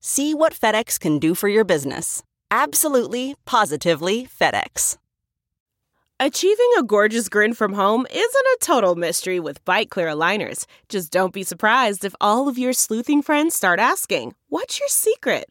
[0.00, 2.22] See what FedEx can do for your business.
[2.50, 4.96] Absolutely, positively FedEx.
[6.20, 10.66] Achieving a gorgeous grin from home isn't a total mystery with Byte clear aligners.
[10.88, 15.50] Just don't be surprised if all of your sleuthing friends start asking, What's your secret?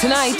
[0.00, 0.36] Tonight,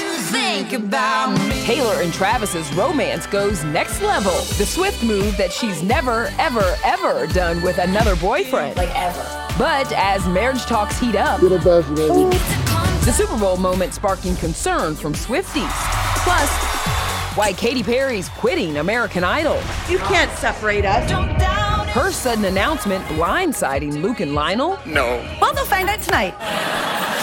[1.66, 4.32] Taylor and Travis's romance goes next level.
[4.56, 8.78] The swift move that she's never, ever, ever done with another boyfriend.
[8.78, 9.22] Like ever.
[9.58, 12.34] But as marriage talks heat up, You're the best, baby.
[13.04, 15.70] the Super Bowl moment sparking concern from Swifties.
[16.24, 16.50] Plus,
[17.36, 19.60] why Katy Perry's quitting American Idol.
[19.90, 21.10] You can't separate us.
[21.92, 24.78] Her sudden announcement blindsiding Luke and Lionel.
[24.86, 25.26] No.
[25.40, 26.34] Well, they'll find out tonight.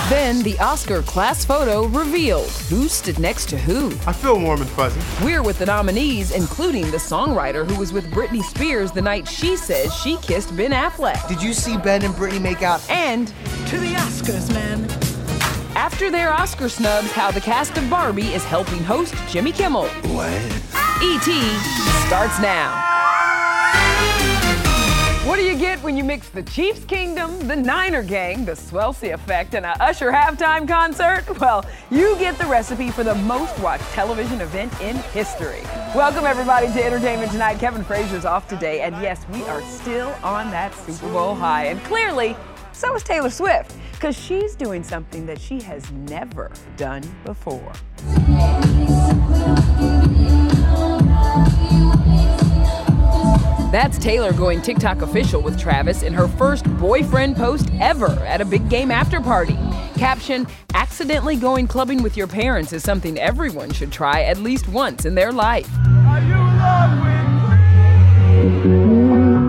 [0.09, 3.87] Then the Oscar class photo revealed who stood next to who.
[4.05, 4.99] I feel warm and fuzzy.
[5.23, 9.55] We're with the nominees, including the songwriter who was with Britney Spears the night she
[9.55, 11.27] says she kissed Ben Affleck.
[11.29, 12.81] Did you see Ben and Britney make out?
[12.89, 13.27] And
[13.67, 14.83] To the Oscars, man.
[15.77, 19.87] after their Oscar snubs, how the cast of Barbie is helping host Jimmy Kimmel.
[20.13, 20.41] What?
[21.01, 21.57] E.T.
[22.07, 22.83] starts now.
[25.37, 29.13] What do you get when you mix the Chiefs Kingdom, the Niner Gang, the Swelsey
[29.13, 31.25] Effect, and a Usher halftime concert?
[31.39, 35.61] Well, you get the recipe for the most watched television event in history.
[35.93, 37.59] Welcome, everybody, to Entertainment Tonight.
[37.59, 41.65] Kevin Frazier's off today, and yes, we are still on that Super Bowl high.
[41.65, 42.35] And clearly,
[42.71, 47.73] so is Taylor Swift, because she's doing something that she has never done before.
[53.71, 58.45] That's Taylor going TikTok official with Travis in her first boyfriend post ever at a
[58.45, 59.57] big game after party.
[59.95, 60.47] Caption
[60.77, 65.15] Accidentally going clubbing with your parents is something everyone should try at least once in
[65.15, 65.67] their life.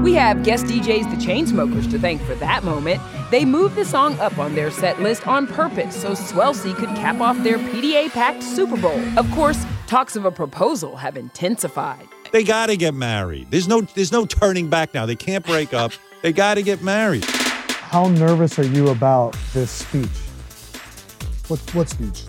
[0.03, 3.01] We have guest DJs The Chainsmokers to thank for that moment.
[3.31, 7.21] They moved the song up on their set list on purpose so Swelsey could cap
[7.21, 9.01] off their PDA packed Super Bowl.
[9.19, 12.09] Of course, talks of a proposal have intensified.
[12.33, 13.51] They got to get married.
[13.51, 15.07] There's no there's no turning back now.
[15.07, 15.93] They can't break up.
[16.23, 17.25] They got to get married.
[17.25, 20.09] How nervous are you about this speech?
[21.49, 22.25] What, what speech?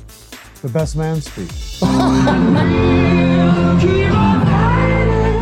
[0.62, 1.80] The best man speech.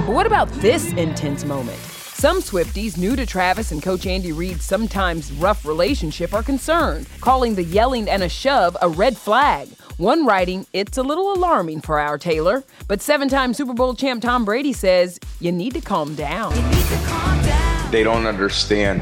[0.06, 1.78] But what about this intense moment?
[1.78, 7.53] Some Swifties new to Travis and Coach Andy Reid's sometimes rough relationship are concerned, calling
[7.53, 9.70] the yelling and a shove a red flag.
[9.97, 14.22] One writing, it's a little alarming for our Taylor, but seven time Super Bowl champ
[14.22, 16.53] Tom Brady says, you need to calm down.
[17.90, 19.02] they don't understand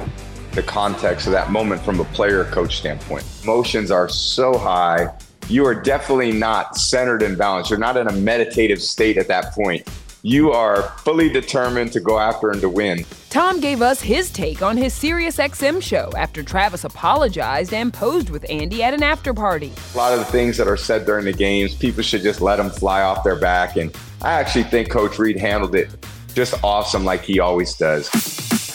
[0.54, 3.26] the context of that moment from a player coach standpoint.
[3.44, 5.14] Emotions are so high.
[5.50, 7.72] You are definitely not centered and balanced.
[7.72, 9.86] You're not in a meditative state at that point.
[10.22, 13.04] You are fully determined to go after and to win.
[13.36, 18.50] Tom gave us his take on his SiriusXM show after Travis apologized and posed with
[18.50, 19.74] Andy at an after party.
[19.94, 22.56] A lot of the things that are said during the games, people should just let
[22.56, 23.76] them fly off their back.
[23.76, 25.90] And I actually think Coach Reid handled it
[26.34, 28.10] just awesome like he always does.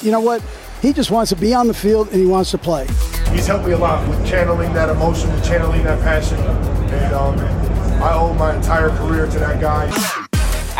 [0.04, 0.42] You know what?
[0.82, 2.86] He just wants to be on the field and he wants to play.
[3.32, 6.36] he's helped me a lot with channeling that emotion, with channeling that passion.
[6.36, 7.38] And um,
[8.02, 10.19] I owe my entire career to that guy.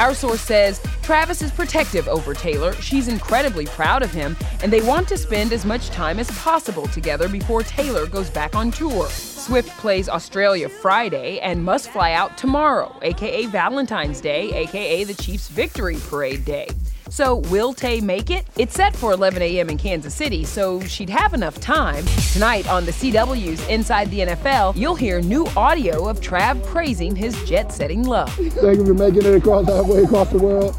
[0.00, 2.73] Our source says Travis is protective over Taylor.
[2.76, 6.87] She's incredibly proud of him, and they want to spend as much time as possible
[6.87, 9.11] together before Taylor goes back on tour.
[9.11, 15.49] Swift plays Australia Friday and must fly out tomorrow, aka Valentine's Day, aka the Chiefs'
[15.49, 16.69] Victory Parade Day.
[17.10, 18.46] So, will Tay make it?
[18.56, 19.68] It's set for 11 a.m.
[19.68, 22.04] in Kansas City, so she'd have enough time.
[22.32, 27.36] Tonight on the CW's Inside the NFL, you'll hear new audio of Trav praising his
[27.48, 28.32] jet setting love.
[28.32, 30.76] Thank you for making it across halfway across the world.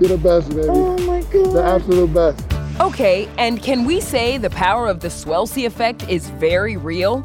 [0.00, 0.68] You're the best, baby.
[0.70, 1.52] Oh my God.
[1.52, 2.42] The absolute best.
[2.80, 7.20] Okay, and can we say the power of the Swelsey effect is very real?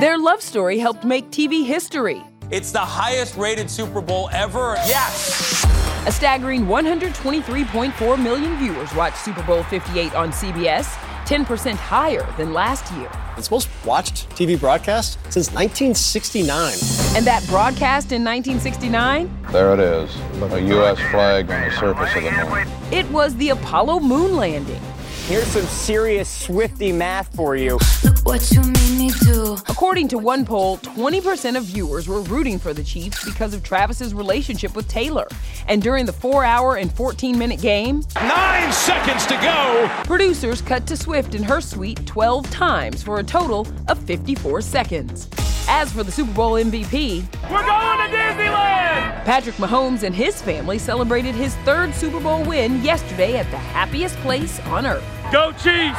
[0.00, 2.22] Their love story helped make TV history.
[2.50, 4.74] It's the highest rated Super Bowl ever.
[4.78, 5.64] Yes!
[6.04, 10.86] A staggering 123.4 million viewers watched Super Bowl 58 on CBS,
[11.26, 13.08] 10% higher than last year.
[13.36, 16.72] It's most watched TV broadcast since 1969.
[17.16, 19.30] And that broadcast in 1969?
[19.52, 20.12] There it is,
[20.52, 20.98] a U.S.
[21.12, 22.66] flag on the surface of the moon.
[22.92, 24.82] It was the Apollo moon landing.
[25.30, 27.78] Here's some serious Swiftie math for you.
[28.02, 29.56] Look What you made me do.
[29.68, 34.12] According to one poll, 20% of viewers were rooting for the Chiefs because of Travis's
[34.12, 35.28] relationship with Taylor.
[35.68, 39.88] And during the 4-hour and 14-minute game, 9 seconds to go.
[40.02, 45.28] Producers cut to Swift in her suite 12 times for a total of 54 seconds.
[45.72, 49.24] As for the Super Bowl MVP, we're going to Disneyland!
[49.24, 54.16] Patrick Mahomes and his family celebrated his third Super Bowl win yesterday at the happiest
[54.16, 55.04] place on earth.
[55.30, 55.96] Go Chiefs!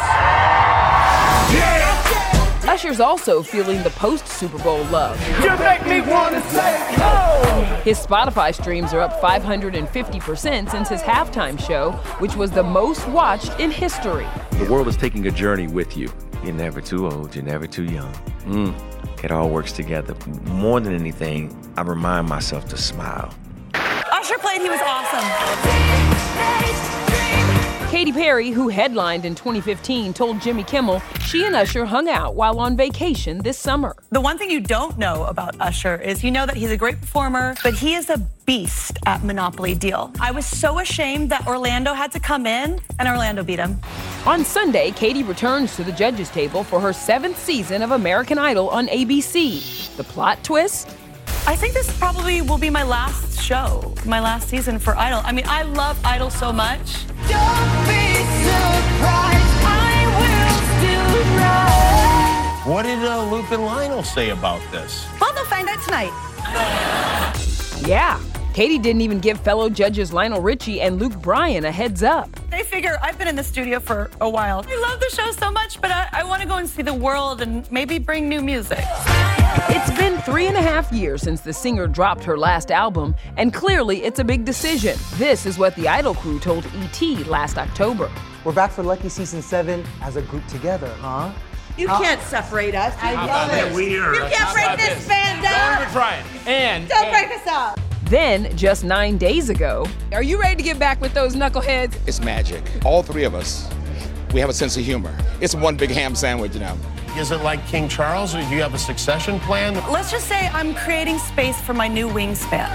[1.55, 1.91] Yeah!
[2.67, 5.17] Usher's also feeling the post Super Bowl love.
[5.41, 7.81] You make me want to say oh!
[7.85, 13.57] His Spotify streams are up 550% since his halftime show, which was the most watched
[13.57, 14.27] in history.
[14.51, 16.11] The world is taking a journey with you.
[16.43, 18.11] You're never too old, you're never too young.
[18.45, 19.23] Mm.
[19.23, 20.15] It all works together.
[20.45, 23.33] More than anything, I remind myself to smile.
[23.75, 25.40] Usher played, he was awesome.
[28.01, 32.59] Katy Perry, who headlined in 2015, told Jimmy Kimmel she and Usher hung out while
[32.59, 33.95] on vacation this summer.
[34.09, 36.99] The one thing you don't know about Usher is you know that he's a great
[36.99, 38.17] performer, but he is a
[38.47, 40.11] beast at Monopoly Deal.
[40.19, 43.79] I was so ashamed that Orlando had to come in, and Orlando beat him.
[44.25, 48.67] On Sunday, Katy returns to the judges' table for her seventh season of American Idol
[48.69, 49.95] on ABC.
[49.95, 50.89] The plot twist?
[51.47, 55.21] I think this probably will be my last show, my last season for Idol.
[55.23, 57.05] I mean, I love Idol so much.
[57.27, 58.15] Don't be
[58.45, 59.51] surprised,
[62.63, 65.05] What did uh, Luke and Lionel say about this?
[65.19, 66.11] Well, they'll find out tonight.
[67.85, 68.21] Yeah,
[68.53, 72.29] Katy didn't even give fellow judges Lionel Richie and Luke Bryan a heads up.
[72.51, 74.63] They figure I've been in the studio for a while.
[74.67, 76.93] I love the show so much, but I, I want to go and see the
[76.93, 78.85] world and maybe bring new music.
[79.53, 83.53] It's been three and a half years since the singer dropped her last album, and
[83.53, 84.97] clearly it's a big decision.
[85.15, 88.09] This is what the Idol crew told ET last October.
[88.45, 91.31] We're back for Lucky Season 7 as a group together, huh?
[91.77, 92.93] You can't separate us.
[93.01, 93.91] I love it.
[93.91, 95.51] You can't break this band up.
[95.51, 96.47] Don't even try it.
[96.47, 97.27] And don't and.
[97.27, 97.79] break us up.
[98.05, 101.95] Then, just nine days ago, are you ready to get back with those knuckleheads?
[102.07, 102.63] It's magic.
[102.85, 103.69] All three of us,
[104.33, 105.15] we have a sense of humor.
[105.39, 106.77] It's one big ham sandwich, you know.
[107.17, 109.73] Is it like King Charles, or do you have a succession plan?
[109.91, 112.69] Let's just say I'm creating space for my new wingspan.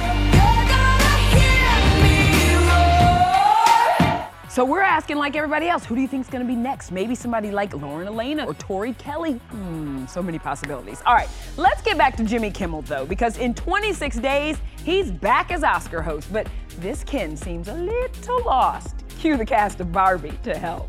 [4.51, 6.93] So we're asking, like everybody else, who do you think is going to be next?
[6.93, 9.35] Maybe somebody like Lauren Alaina or Tori Kelly.
[9.51, 11.03] Hmm, so many possibilities.
[11.07, 15.51] All right, let's get back to Jimmy Kimmel, though, because in 26 days, he's back
[15.51, 16.31] as Oscar host.
[16.31, 16.47] But
[16.79, 18.97] this Ken seems a little lost.
[19.19, 20.89] Cue the cast of Barbie to help.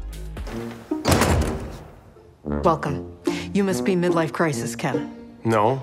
[2.44, 3.17] Welcome.
[3.58, 5.12] You must be midlife crisis, Ken.
[5.44, 5.82] No.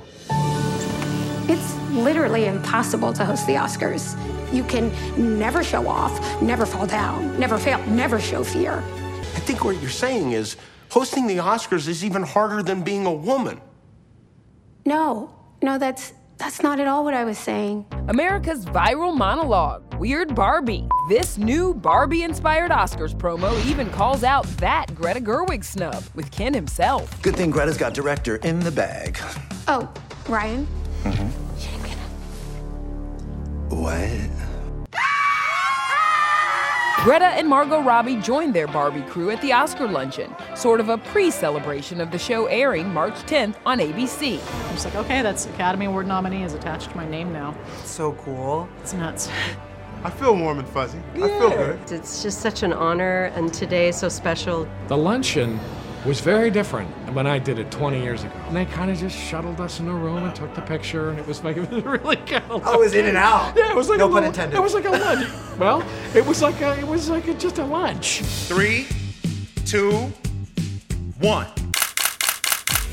[1.51, 4.15] It's literally impossible to host the Oscars.
[4.55, 4.93] You can
[5.41, 8.75] never show off, never fall down, never fail, never show fear.
[8.75, 10.57] I think what you're saying is
[10.89, 13.61] hosting the Oscars is even harder than being a woman.
[14.87, 16.13] No, no, that's
[16.45, 17.87] that's not at all what I was saying.
[18.09, 20.87] America's viral monologue, Weird Barbie.
[21.09, 26.53] This new Barbie inspired Oscars promo even calls out that Greta Gerwig snub with Ken
[26.53, 27.23] himself.
[27.23, 29.19] Good thing Greta's got director in the bag.
[29.69, 29.91] Oh,
[30.29, 30.67] Ryan?
[31.05, 31.29] Mm-hmm.
[33.75, 34.54] What?
[37.05, 40.97] Greta and Margot Robbie joined their Barbie crew at the Oscar luncheon, sort of a
[40.97, 44.41] pre celebration of the show airing March 10th on ABC.
[44.41, 47.55] I'm just like, okay, that's Academy Award nominee is attached to my name now.
[47.85, 48.71] So cool.
[48.81, 49.29] It's nuts.
[50.03, 50.99] I feel warm and fuzzy.
[51.17, 51.93] I feel good.
[51.93, 54.67] It's just such an honor, and today is so special.
[54.89, 55.61] The luncheon
[56.05, 58.33] was very different when I did it 20 years ago.
[58.49, 61.19] And they kind of just shuttled us in a room and took the picture, and
[61.19, 62.63] it was like it was really kind of.
[62.67, 63.57] Oh, it was in and out.
[63.57, 64.57] Yeah, it was like No a pun little- intended.
[64.57, 65.29] It was like a lunch.
[65.59, 65.83] well,
[66.15, 68.21] it was like a, it was like a, just a lunch.
[68.21, 68.87] Three,
[69.65, 70.13] two,
[71.21, 71.47] one.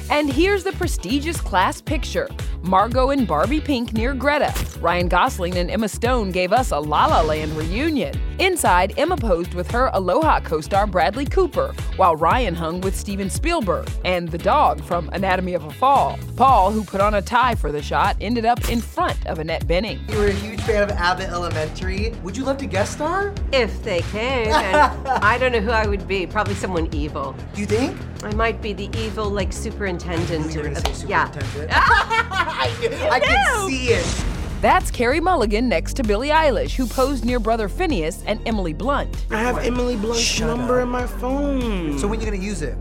[0.09, 2.27] And here's the prestigious class picture
[2.63, 4.53] Margot and Barbie Pink near Greta.
[4.79, 8.13] Ryan Gosling and Emma Stone gave us a La La Land reunion.
[8.39, 13.29] Inside, Emma posed with her Aloha co star Bradley Cooper, while Ryan hung with Steven
[13.29, 16.17] Spielberg and the dog from Anatomy of a Fall.
[16.35, 19.65] Paul, who put on a tie for the shot, ended up in front of Annette
[19.67, 20.07] Bening.
[20.11, 22.11] You were a huge fan of Abbott Elementary.
[22.23, 23.33] Would you love to guest star?
[23.51, 26.25] If they came, I don't know who I would be.
[26.27, 27.35] Probably someone evil.
[27.55, 27.97] You think?
[28.23, 30.45] I might be the evil, like superintendent.
[30.45, 31.27] Oh, you were gonna of- say yeah.
[32.51, 33.11] superintendent.
[33.11, 34.25] I, I can see it.
[34.61, 39.25] That's Carey Mulligan next to Billie Eilish, who posed near brother Finneas and Emily Blunt.
[39.31, 41.97] I have Emily Blunt's number in my phone.
[41.97, 42.77] So when you gonna use it?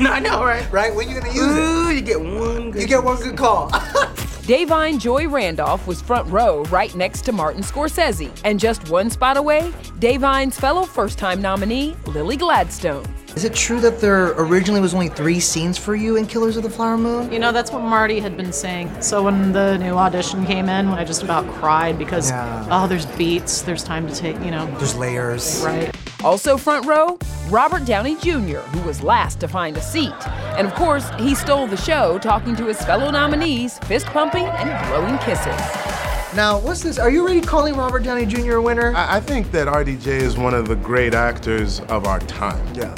[0.00, 0.70] no, I know, right?
[0.72, 0.94] Right?
[0.94, 1.96] When you gonna use Ooh, it?
[1.96, 3.70] you get one good You get one good call.
[4.42, 8.30] Da'Vine Joy Randolph was front row right next to Martin Scorsese.
[8.44, 13.04] And just one spot away, Da'Vine's fellow first time nominee, Lily Gladstone.
[13.34, 16.62] Is it true that there originally was only three scenes for you in Killers of
[16.62, 17.32] the Flower Moon?
[17.32, 18.90] You know, that's what Marty had been saying.
[19.00, 22.66] So when the new audition came in, when I just about cried because, Yeah.
[22.70, 24.66] oh, there's beats, there's time to take, you know.
[24.78, 25.62] There's layers.
[25.64, 25.94] Right.
[26.22, 30.12] Also front row, Robert Downey Jr., who was last to find a seat.
[30.58, 34.88] And of course, he stole the show talking to his fellow nominees, fist pumping and
[34.88, 35.58] blowing kisses.
[36.36, 36.98] Now, what's this?
[36.98, 38.56] Are you really calling Robert Downey Jr.
[38.56, 38.94] a winner?
[38.94, 42.62] I, I think that RDJ is one of the great actors of our time.
[42.74, 42.94] Yeah.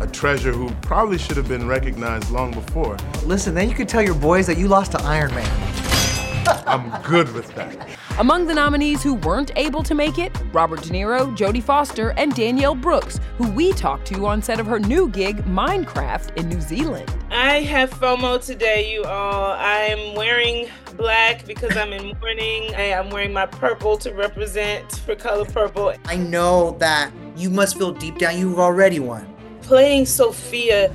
[0.00, 2.96] A treasure who probably should have been recognized long before.
[3.24, 5.76] Listen, then you could tell your boys that you lost to Iron Man.
[6.66, 7.88] I'm good with that.
[8.18, 12.34] Among the nominees who weren't able to make it, Robert De Niro, Jodie Foster, and
[12.34, 16.60] Danielle Brooks, who we talked to on set of her new gig, Minecraft, in New
[16.62, 17.14] Zealand.
[17.30, 19.52] I have FOMO today, you all.
[19.52, 22.74] I'm wearing black because I'm in mourning.
[22.74, 25.94] I am wearing my purple to represent for color purple.
[26.06, 29.29] I know that you must feel deep down you've already won.
[29.70, 30.92] Playing Sophia,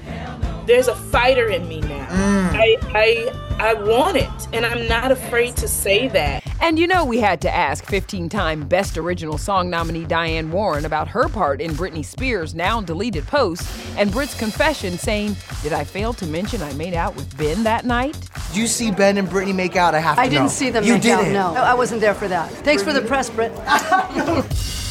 [0.65, 2.08] there's a fighter in me now.
[2.08, 2.50] Mm.
[2.55, 6.44] I, I I want it, and I'm not afraid to say that.
[6.60, 10.84] And you know, we had to ask 15 time Best Original Song nominee Diane Warren
[10.84, 13.65] about her part in Britney Spears' now deleted post
[13.98, 17.86] and Brit's confession saying, Did I fail to mention I made out with Ben that
[17.86, 18.29] night?
[18.50, 19.96] Did you see Ben and Britney make out?
[19.96, 21.34] I have to I didn't see them you make didn't.
[21.38, 21.53] out.
[21.53, 22.51] No, I wasn't there for that.
[22.51, 23.53] Thanks for the press, Britt.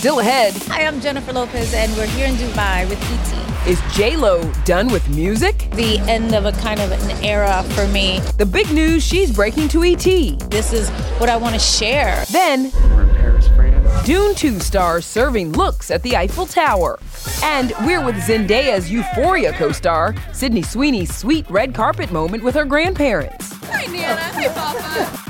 [0.00, 3.68] Still ahead, Hi, I'm Jennifer Lopez, and we're here in Dubai with ET.
[3.68, 5.68] is J-Lo done with music?
[5.74, 8.20] The end of a kind of an era for me.
[8.38, 10.02] The big news she's breaking to ET.
[10.50, 10.88] This is
[11.20, 12.24] what I want to share.
[12.32, 14.06] Then, We're in Paris, France.
[14.06, 16.98] Dune 2 stars serving looks at the Eiffel Tower.
[17.44, 22.64] And we're with Zendaya's Euphoria co star, Sydney Sweeney's sweet red carpet moment with her
[22.64, 23.52] grandparents.
[23.64, 24.16] Hi, Nana.
[24.18, 25.29] Hi, Papa.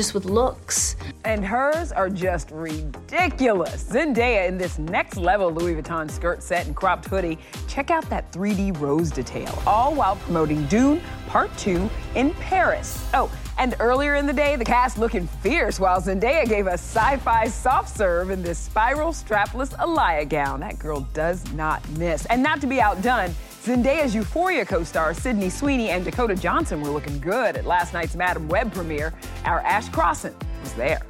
[0.00, 0.96] just with looks.
[1.26, 3.84] And hers are just ridiculous.
[3.84, 7.36] Zendaya in this next level Louis Vuitton skirt set and cropped hoodie.
[7.68, 13.06] Check out that 3D rose detail, all while promoting Dune Part 2 in Paris.
[13.12, 17.48] Oh, and earlier in the day, the cast looking fierce while Zendaya gave a sci-fi
[17.48, 20.60] soft serve in this spiral strapless Alaïa gown.
[20.60, 22.24] That girl does not miss.
[22.26, 27.18] And not to be outdone, Zendaya's Euphoria co-star Sydney Sweeney and Dakota Johnson were looking
[27.20, 29.12] good at last night's Madame Web premiere.
[29.44, 31.02] Our Ash Crossan was there.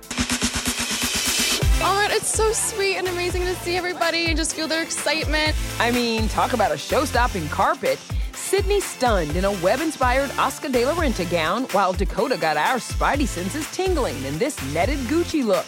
[1.82, 5.54] Oh it's so sweet and amazing to see everybody and just feel their excitement.
[5.78, 8.00] I mean, talk about a show-stopping carpet.
[8.32, 13.28] Sydney stunned in a web-inspired Oscar de la Renta gown, while Dakota got our spidey
[13.28, 15.66] senses tingling in this netted Gucci look.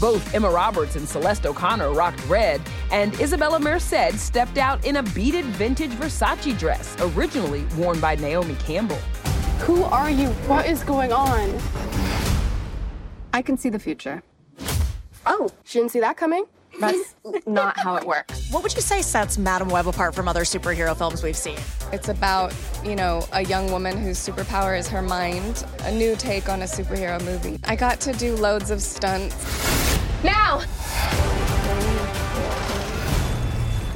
[0.00, 2.60] Both Emma Roberts and Celeste O'Connor rocked red,
[2.92, 8.54] and Isabella Merced stepped out in a beaded vintage Versace dress, originally worn by Naomi
[8.56, 9.00] Campbell.
[9.60, 10.28] Who are you?
[10.46, 11.58] What is going on?
[13.32, 14.22] I can see the future.
[15.26, 16.44] Oh, she didn't see that coming?
[16.80, 17.14] That's
[17.46, 18.50] not how it works.
[18.50, 21.58] What would you say sets Madame Web apart from other superhero films we've seen?
[21.92, 22.54] It's about,
[22.84, 26.66] you know, a young woman whose superpower is her mind, a new take on a
[26.66, 27.58] superhero movie.
[27.64, 29.36] I got to do loads of stunts.
[30.22, 30.62] Now!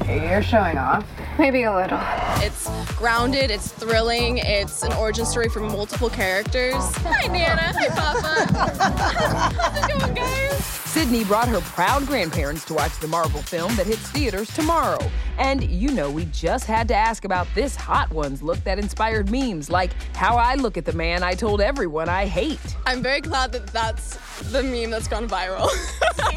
[0.07, 1.05] You're showing off.
[1.39, 1.99] Maybe a little.
[2.37, 6.75] It's grounded, it's thrilling, it's an origin story for multiple characters.
[6.97, 7.73] Hi, Nana.
[7.75, 8.53] Hi, Papa.
[9.61, 10.63] How's it going, guys?
[10.93, 14.99] Sydney brought her proud grandparents to watch the Marvel film that hits theaters tomorrow.
[15.39, 19.31] And you know, we just had to ask about this Hot Ones look that inspired
[19.31, 22.59] memes like how I look at the man I told everyone I hate.
[22.85, 24.17] I'm very glad that that's
[24.51, 25.67] the meme that's gone viral.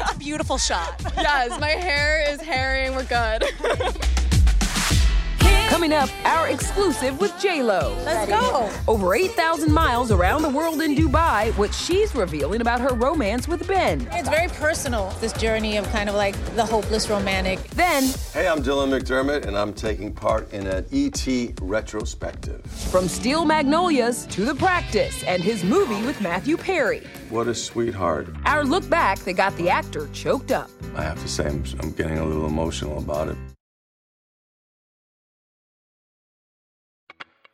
[0.01, 1.03] it's a beautiful shot.
[1.17, 2.95] Yes, my hair is herring.
[2.95, 3.43] We're good.
[5.67, 7.95] Coming up, our exclusive with J-Lo.
[8.05, 8.71] Let's go.
[8.87, 13.67] Over 8,000 miles around the world in Dubai, what she's revealing about her romance with
[13.67, 14.07] Ben.
[14.13, 17.59] It's very personal, this journey of kind of like the hopeless romantic.
[17.71, 21.27] Then, Hey, I'm Dylan McDermott, and I'm taking part in an ET
[21.61, 22.61] retrospective.
[22.89, 27.05] from Steel Magnolias to The Practice and his movie with Matthew Perry.
[27.29, 28.29] What a sweetheart.
[28.45, 30.69] Our look back that got the actor choked up.
[30.95, 33.37] I have to say, I'm, I'm getting a little emotional about it.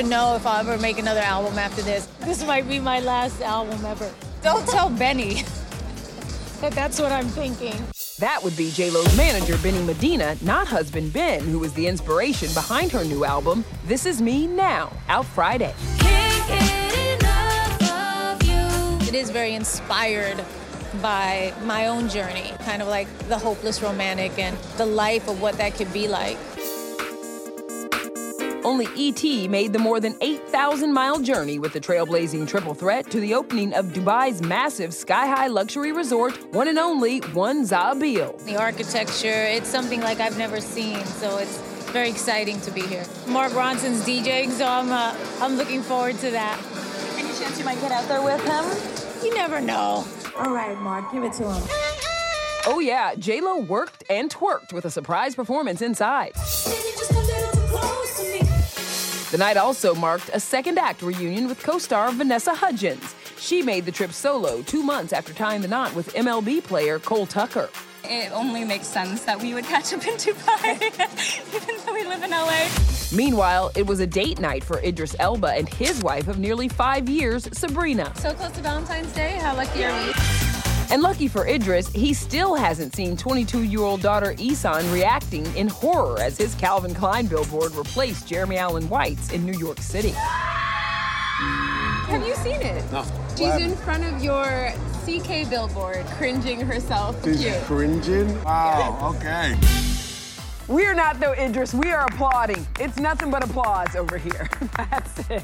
[0.00, 2.06] Even know if I'll ever make another album after this.
[2.20, 4.10] This might be my last album ever.
[4.40, 5.42] Don't tell Benny
[6.62, 7.74] that that's what I'm thinking.
[8.18, 12.90] That would be J-Lo's manager, Benny Medina, not husband Ben, who was the inspiration behind
[12.92, 15.74] her new album, This Is Me Now, out Friday.
[19.06, 20.42] It is very inspired
[21.02, 25.58] by my own journey, kind of like the hopeless romantic and the life of what
[25.58, 26.38] that could be like.
[28.62, 29.48] Only E.T.
[29.48, 33.72] made the more than 8,000 mile journey with the trailblazing triple threat to the opening
[33.72, 38.44] of Dubai's massive sky high luxury resort, one and only One Za'abeel.
[38.44, 41.58] The architecture, it's something like I've never seen, so it's
[41.92, 43.04] very exciting to be here.
[43.26, 46.60] Mark Ronson's DJing, so I'm, uh, I'm looking forward to that.
[47.16, 49.24] Any chance you might get out there with him?
[49.24, 50.06] You never know.
[50.38, 51.62] All right, Mark, give it to him.
[52.66, 56.32] Oh, yeah, J-Lo worked and twerked with a surprise performance inside.
[59.30, 63.14] The night also marked a second act reunion with co star Vanessa Hudgens.
[63.38, 67.26] She made the trip solo two months after tying the knot with MLB player Cole
[67.26, 67.70] Tucker.
[68.02, 70.82] It only makes sense that we would catch up in Dubai,
[71.54, 72.68] even though we live in LA.
[73.14, 77.08] Meanwhile, it was a date night for Idris Elba and his wife of nearly five
[77.08, 78.12] years, Sabrina.
[78.16, 80.12] So close to Valentine's Day, how lucky are we?
[80.90, 85.68] And lucky for Idris, he still hasn't seen 22 year old daughter Isan reacting in
[85.68, 90.12] horror as his Calvin Klein billboard replaced Jeremy Allen White's in New York City.
[92.10, 92.90] Have you seen it?
[92.90, 93.04] No.
[93.36, 94.72] She's in front of your
[95.04, 97.24] CK billboard, cringing herself.
[97.24, 97.54] She's Cute.
[97.62, 98.42] cringing?
[98.42, 99.56] Wow, okay.
[100.70, 101.74] We're not though, Idris.
[101.74, 102.64] We are applauding.
[102.78, 104.48] It's nothing but applause over here.
[104.76, 105.42] That's it.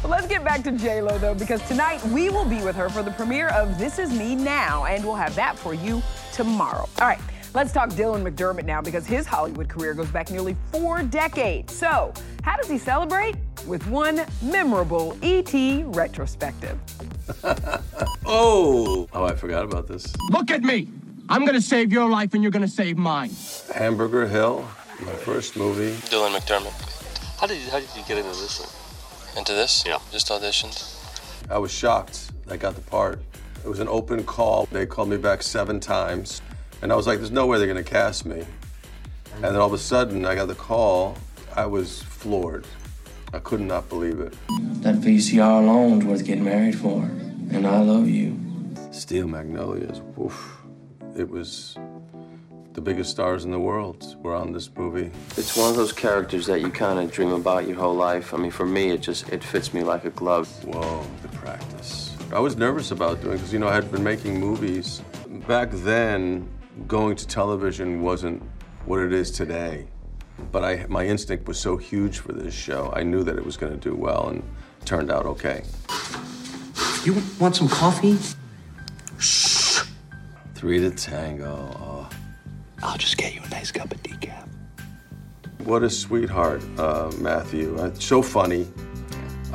[0.00, 3.02] Well, let's get back to J-Lo though, because tonight we will be with her for
[3.02, 6.00] the premiere of This Is Me Now, and we'll have that for you
[6.32, 6.88] tomorrow.
[7.00, 7.18] All right,
[7.52, 11.74] let's talk Dylan McDermott now, because his Hollywood career goes back nearly four decades.
[11.74, 13.34] So, how does he celebrate?
[13.66, 15.52] With one memorable ET
[15.86, 16.78] retrospective.
[18.32, 19.08] Oh!
[19.12, 20.14] Oh, I forgot about this.
[20.30, 20.86] Look at me.
[21.30, 23.30] I'm gonna save your life and you're gonna save mine.
[23.72, 24.68] Hamburger Hill,
[25.06, 25.92] my first movie.
[26.08, 26.74] Dylan McDermott.
[27.38, 29.38] How did you, how did you get into this one?
[29.38, 29.84] Into this?
[29.86, 30.00] Yeah.
[30.10, 30.76] Just auditioned.
[31.48, 33.20] I was shocked I got the part.
[33.64, 34.66] It was an open call.
[34.72, 36.42] They called me back seven times,
[36.82, 38.44] and I was like, there's no way they're gonna cast me.
[39.36, 41.16] And then all of a sudden, I got the call.
[41.54, 42.66] I was floored.
[43.32, 44.34] I could not believe it.
[44.82, 47.02] That VCR alone alone's worth getting married for.
[47.52, 48.36] And I love you.
[48.90, 50.59] Steel Magnolias, woof.
[51.20, 51.76] It was
[52.72, 55.10] the biggest stars in the world were on this movie.
[55.36, 58.32] It's one of those characters that you kind of dream about your whole life.
[58.32, 60.48] I mean, for me, it just it fits me like a glove.
[60.64, 62.16] Whoa, the practice.
[62.32, 65.02] I was nervous about doing because you know I had been making movies
[65.46, 66.48] back then.
[66.88, 68.42] Going to television wasn't
[68.86, 69.88] what it is today,
[70.50, 72.94] but I my instinct was so huge for this show.
[72.96, 74.42] I knew that it was going to do well, and
[74.86, 75.64] turned out okay.
[77.04, 78.16] You want some coffee?
[80.60, 81.74] Three to tango.
[81.80, 82.10] Oh.
[82.82, 84.46] I'll just get you a nice cup of decaf.
[85.64, 87.78] What a sweetheart, uh, Matthew.
[87.78, 88.68] Uh, so funny.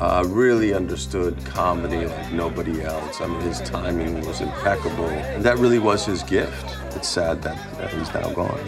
[0.00, 3.20] Uh, really understood comedy like nobody else.
[3.20, 6.76] I mean, his timing was impeccable, and that really was his gift.
[6.96, 8.58] It's sad that, that he's now gone.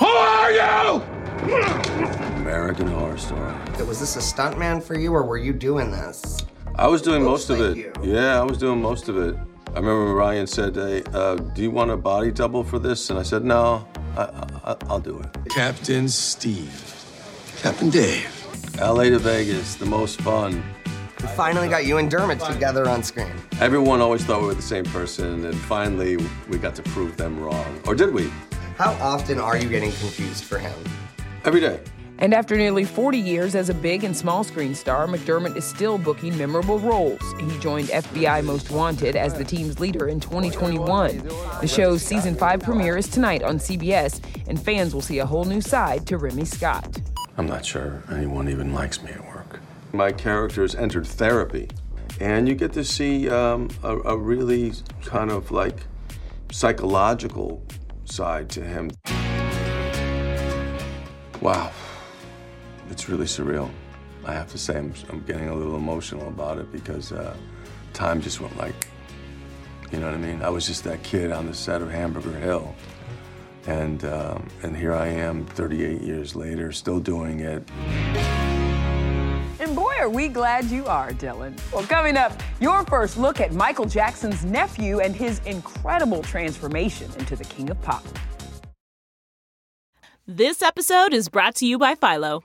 [0.00, 1.00] Who are you?
[2.38, 3.54] American Horror Story.
[3.86, 6.38] Was this a stuntman for you, or were you doing this?
[6.74, 7.76] I was doing Looks most of it.
[7.76, 7.92] you.
[8.02, 9.36] Yeah, I was doing most of it.
[9.74, 13.18] I remember Ryan said, hey, uh, "Do you want a body double for this?" And
[13.18, 13.84] I said, "No,
[14.16, 14.22] I,
[14.64, 16.80] I, I'll do it." Captain Steve.
[17.60, 18.30] Captain Dave.
[18.78, 19.10] L.A.
[19.10, 20.62] to Vegas, the most fun.
[21.20, 23.32] We finally got you and Dermot together on screen.
[23.60, 27.40] Everyone always thought we were the same person, and finally we got to prove them
[27.40, 27.80] wrong.
[27.86, 28.30] Or did we?
[28.76, 30.74] How often are you getting confused for him?
[31.44, 31.80] Every day.
[32.18, 35.98] And after nearly 40 years as a big and small screen star, McDermott is still
[35.98, 37.20] booking memorable roles.
[37.40, 41.18] He joined FBI Most Wanted as the team's leader in 2021.
[41.60, 45.44] The show's season 5 premiere is tonight on CBS, and fans will see a whole
[45.44, 47.00] new side to Remy Scott.
[47.36, 49.58] I'm not sure anyone even likes me at work.
[49.92, 51.68] My characters entered therapy,
[52.20, 54.72] and you get to see um, a, a really
[55.04, 55.78] kind of like
[56.52, 57.62] psychological
[58.04, 58.90] side to him.
[61.40, 61.72] Wow,
[62.90, 63.70] it's really surreal.
[64.24, 67.36] I have to say, I'm, I'm getting a little emotional about it because uh,
[67.92, 68.88] time just went like,
[69.92, 70.42] you know what I mean?
[70.42, 72.74] I was just that kid on the set of Hamburger Hill.
[73.66, 77.68] And, um, and here I am 38 years later, still doing it.
[79.60, 81.58] And boy, are we glad you are, Dylan.
[81.72, 87.36] Well, coming up, your first look at Michael Jackson's nephew and his incredible transformation into
[87.36, 88.04] the king of pop.
[90.26, 92.44] This episode is brought to you by Philo.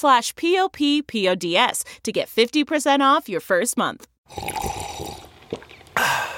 [0.01, 4.07] slash p-o-p-p-o-d-s to get 50% off your first month.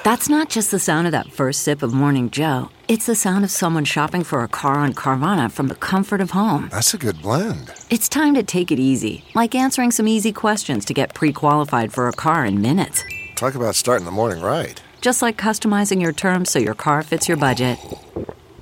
[0.04, 2.70] That's not just the sound of that first sip of Morning Joe.
[2.90, 6.32] It's the sound of someone shopping for a car on Carvana from the comfort of
[6.32, 6.68] home.
[6.72, 7.72] That's a good blend.
[7.90, 11.94] It's time to take it easy, like answering some easy questions to get pre qualified
[11.94, 13.02] for a car in minutes.
[13.36, 14.82] Talk about starting the morning right.
[15.00, 17.80] Just like customizing your terms so your car fits your budget.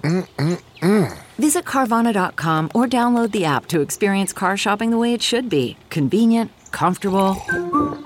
[0.03, 1.17] Mm-mm-mm.
[1.41, 5.75] Visit Carvana.com or download the app to experience car shopping the way it should be
[5.89, 7.35] convenient, comfortable.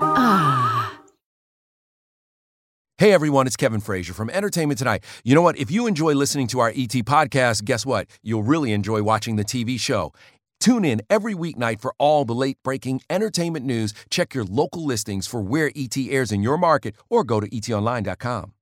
[0.00, 0.94] Ah.
[2.96, 5.04] Hey everyone, it's Kevin Frazier from Entertainment Tonight.
[5.22, 5.58] You know what?
[5.58, 8.08] If you enjoy listening to our ET podcast, guess what?
[8.22, 10.14] You'll really enjoy watching the TV show.
[10.58, 13.92] Tune in every weeknight for all the late breaking entertainment news.
[14.08, 18.54] Check your local listings for where ET airs in your market or go to etonline.com.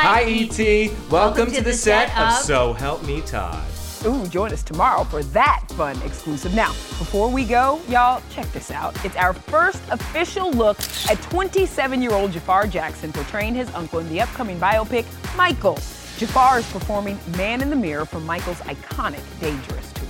[0.00, 0.92] Hi, E.T.
[1.10, 3.66] Welcome, to, the set of So Help Me Todd.
[4.06, 6.54] Ooh, join us tomorrow for that fun exclusive.
[6.54, 6.68] Now,
[7.00, 8.94] before we go, y'all, check this out.
[9.04, 10.78] It's our first official look
[11.10, 15.04] at 27 year old Jaafar Jackson portraying his uncle in the upcoming biopic,
[15.36, 15.74] Michael.
[15.74, 20.06] Jaafar is performing Man in the Mirror from Michael's iconic Dangerous tour.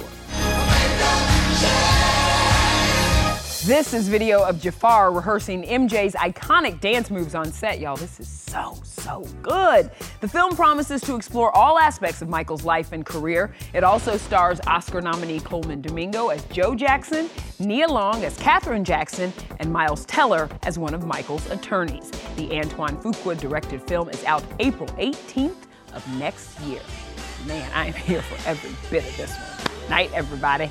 [3.69, 7.99] This is video of Jaafar rehearsing MJ's iconic dance moves on set, y'all.
[7.99, 9.91] This is so, so good.
[10.23, 13.55] The film promises to explore all aspects of Michael's life and career.
[13.75, 17.29] It also stars Oscar nominee Colman Domingo as Joe Jackson,
[17.59, 22.11] Nia Long as Katherine Jackson, and Miles Teller as one of Michael's attorneys.
[22.37, 26.81] The Antoine Fuqua directed film is out April 18th of next year.
[27.47, 29.91] Man, I am here for every bit of this one.
[29.91, 30.71] Night, everybody.